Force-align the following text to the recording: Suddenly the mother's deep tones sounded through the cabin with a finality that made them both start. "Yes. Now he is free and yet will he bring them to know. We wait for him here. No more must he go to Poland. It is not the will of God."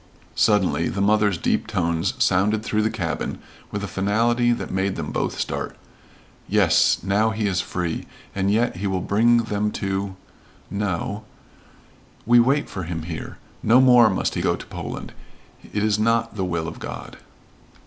Suddenly 0.33 0.89
the 0.89 0.99
mother's 0.99 1.37
deep 1.37 1.67
tones 1.67 2.15
sounded 2.17 2.63
through 2.65 2.81
the 2.81 2.89
cabin 2.89 3.37
with 3.69 3.83
a 3.83 3.87
finality 3.87 4.51
that 4.51 4.71
made 4.71 4.95
them 4.95 5.11
both 5.11 5.39
start. 5.39 5.77
"Yes. 6.49 6.97
Now 7.03 7.29
he 7.29 7.45
is 7.45 7.61
free 7.61 8.07
and 8.33 8.49
yet 8.49 8.81
will 8.83 8.99
he 8.99 9.05
bring 9.05 9.37
them 9.43 9.69
to 9.73 10.15
know. 10.71 11.23
We 12.25 12.39
wait 12.39 12.67
for 12.67 12.81
him 12.85 13.03
here. 13.03 13.37
No 13.61 13.79
more 13.79 14.09
must 14.09 14.33
he 14.33 14.41
go 14.41 14.55
to 14.55 14.65
Poland. 14.65 15.13
It 15.71 15.83
is 15.83 15.99
not 15.99 16.35
the 16.35 16.45
will 16.45 16.67
of 16.67 16.79
God." 16.79 17.17